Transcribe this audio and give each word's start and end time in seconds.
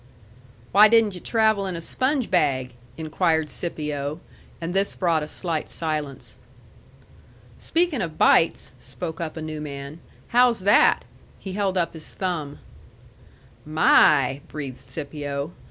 "Why 0.71 0.87
didn't 0.87 1.13
yu' 1.13 1.19
travel 1.21 1.67
in 1.67 1.75
a 1.75 1.79
sponge 1.79 2.31
bag?" 2.31 2.73
inquired 2.97 3.51
Scipio. 3.51 4.19
And 4.59 4.73
this 4.73 4.95
brought 4.95 5.21
a 5.21 5.27
slight 5.27 5.69
silence. 5.69 6.39
"Speakin' 7.59 8.01
of 8.01 8.17
bites," 8.17 8.73
spoke 8.81 9.21
up 9.21 9.37
a 9.37 9.43
new 9.43 9.61
man, 9.61 9.99
"how's 10.29 10.61
that?" 10.61 11.05
He 11.37 11.53
held 11.53 11.77
up 11.77 11.93
his 11.93 12.09
thumb. 12.15 12.57
"My!" 13.63 14.41
breathed 14.47 14.77
Scipio. 14.79 15.51